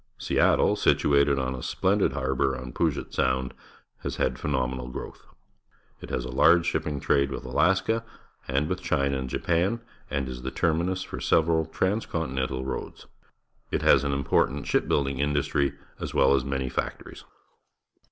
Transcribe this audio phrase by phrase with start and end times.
[0.17, 3.53] Seattle, situated on a splendid harbour on Paget Sound,
[3.99, 5.27] has had a phenomenal growth.
[6.01, 8.03] It has a large ship ping trade with Alaska
[8.47, 9.79] and with China and Japan
[10.09, 13.05] and is the terminus for several transcontinental roads.
[13.69, 17.23] It has an important ship building in dustry, as well as manj'^ factories.